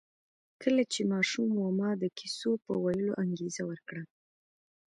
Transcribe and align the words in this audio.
کله 0.61 0.83
چې 0.93 1.01
ماشوم 1.13 1.49
و 1.55 1.65
ما 1.79 1.89
د 2.01 2.03
کیسو 2.19 2.51
په 2.65 2.71
ویلو 2.83 3.11
انګېزه 3.23 3.63
ورکړه 3.69 4.03